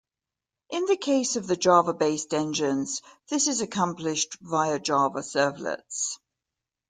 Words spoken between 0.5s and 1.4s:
In the case